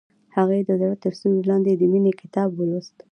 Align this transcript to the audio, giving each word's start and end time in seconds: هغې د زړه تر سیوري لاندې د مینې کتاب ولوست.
هغې 0.35 0.59
د 0.67 0.69
زړه 0.81 0.95
تر 1.03 1.13
سیوري 1.19 1.43
لاندې 1.51 1.71
د 1.75 1.83
مینې 1.91 2.13
کتاب 2.21 2.49
ولوست. 2.53 2.97